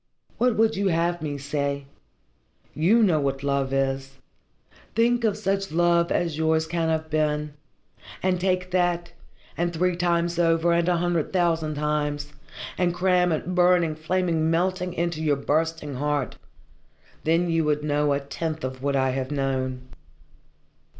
[0.39, 1.85] What would you have me say?
[2.73, 4.15] You know what love is.
[4.95, 7.53] Think of such love as yours can have been,
[8.23, 9.11] and take twice that,
[9.55, 12.33] and three times over, and a hundred thousand times,
[12.79, 16.35] and cram it, burning, flaming, melting into your bursting heart
[17.23, 19.81] then you would know a tenth of what I have known.